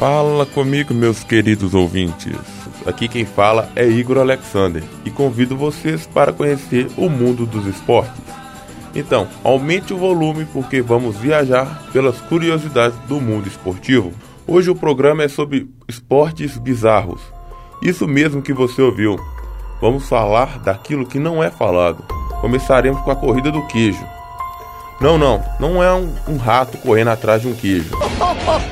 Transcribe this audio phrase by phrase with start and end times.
[0.00, 2.34] Fala comigo, meus queridos ouvintes.
[2.86, 8.22] Aqui quem fala é Igor Alexander e convido vocês para conhecer o mundo dos esportes.
[8.94, 14.10] Então, aumente o volume porque vamos viajar pelas curiosidades do mundo esportivo.
[14.46, 17.20] Hoje o programa é sobre esportes bizarros.
[17.82, 19.20] Isso mesmo que você ouviu.
[19.82, 22.02] Vamos falar daquilo que não é falado.
[22.40, 24.19] Começaremos com a corrida do queijo.
[25.00, 27.96] Não, não, não é um, um, rato correndo atrás de um queijo.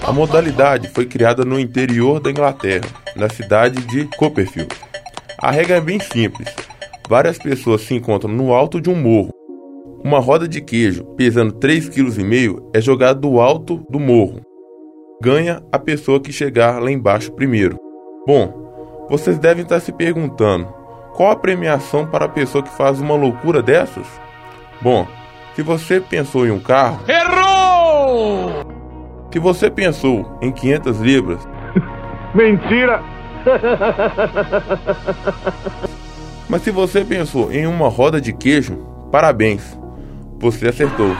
[0.06, 2.84] A modalidade foi criada no interior da Inglaterra,
[3.16, 4.68] na cidade de Copperfield.
[5.40, 6.54] A regra é bem simples.
[7.08, 9.30] Várias pessoas se encontram no alto de um morro.
[10.04, 14.40] Uma roda de queijo, pesando 3,5 kg, é jogada do alto do morro.
[15.22, 17.78] Ganha a pessoa que chegar lá embaixo primeiro.
[18.26, 20.68] Bom, vocês devem estar se perguntando:
[21.14, 24.06] qual a premiação para a pessoa que faz uma loucura dessas?
[24.82, 25.06] Bom,
[25.58, 27.00] se você pensou em um carro.
[27.08, 28.64] Errou!
[29.32, 31.48] Se você pensou em 500 libras.
[32.32, 33.02] Mentira!
[36.48, 38.76] Mas se você pensou em uma roda de queijo,
[39.10, 39.76] parabéns,
[40.38, 41.10] você acertou.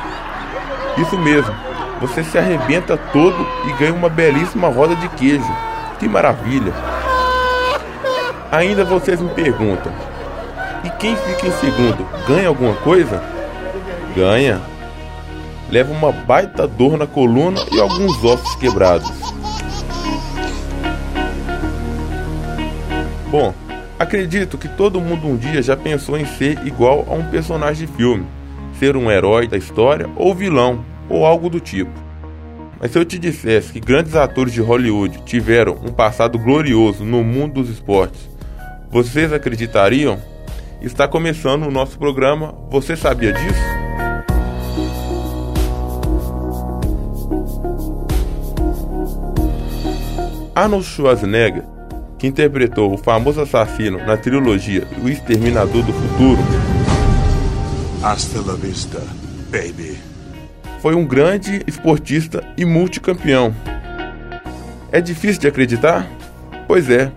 [0.97, 1.53] Isso mesmo,
[2.01, 5.53] você se arrebenta todo e ganha uma belíssima roda de queijo.
[5.99, 6.73] Que maravilha!
[8.53, 9.93] Ainda vocês me perguntam:
[10.85, 13.37] e quem fica em segundo ganha alguma coisa?
[14.19, 14.61] Ganha,
[15.71, 19.09] leva uma baita dor na coluna e alguns ossos quebrados.
[23.31, 23.55] Bom,
[23.97, 27.93] acredito que todo mundo um dia já pensou em ser igual a um personagem de
[27.93, 28.27] filme,
[28.81, 31.93] ser um herói da história ou vilão, ou algo do tipo.
[32.81, 37.23] Mas se eu te dissesse que grandes atores de Hollywood tiveram um passado glorioso no
[37.23, 38.29] mundo dos esportes,
[38.91, 40.19] vocês acreditariam?
[40.83, 43.88] Está começando o nosso programa Você Sabia Disso?
[50.59, 51.63] Arnold Schwarzenegger,
[52.19, 56.41] que interpretou o famoso assassino na trilogia O Exterminador do Futuro,
[58.03, 59.01] Hasta la vista,
[59.53, 59.97] baby.
[60.83, 63.55] Foi um grande esportista e multicampeão.
[64.91, 66.09] É difícil de acreditar?
[66.67, 67.13] Pois é.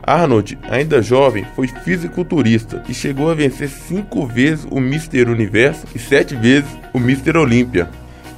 [0.00, 5.28] Arnold, ainda jovem, foi fisiculturista e chegou a vencer cinco vezes o Mr.
[5.28, 7.38] Universo e sete vezes o Mr.
[7.38, 7.90] Olímpia.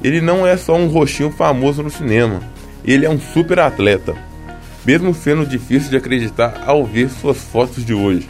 [0.03, 2.41] Ele não é só um roxinho famoso no cinema,
[2.83, 4.15] ele é um super atleta
[4.87, 8.29] mesmo sendo difícil de acreditar ao ver suas fotos de hoje.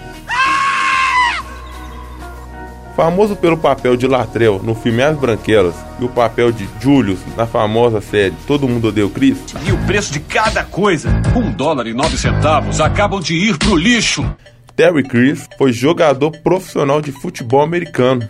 [2.96, 7.46] Famoso pelo papel de Latrell no filme As Branquelas e o papel de Julius na
[7.46, 9.36] famosa série Todo Mundo Odeia o Chris.
[9.66, 13.76] E o preço de cada coisa, um dólar e nove centavos, acabam de ir pro
[13.76, 14.24] lixo.
[14.74, 18.26] Terry Crews foi jogador profissional de futebol americano.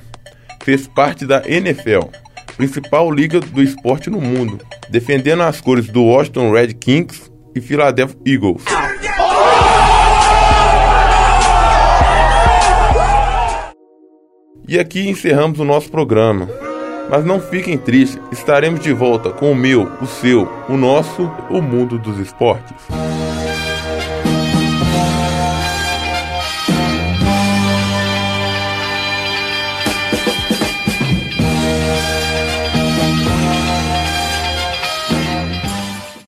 [0.64, 2.08] Fez parte da NFL,
[2.56, 4.58] principal liga do esporte no mundo,
[4.90, 8.64] defendendo as cores do Washington Redskins e Philadelphia Eagles.
[14.68, 16.48] E aqui encerramos o nosso programa.
[17.08, 21.62] Mas não fiquem tristes, estaremos de volta com o meu, o seu, o nosso, o
[21.62, 22.74] mundo dos esportes.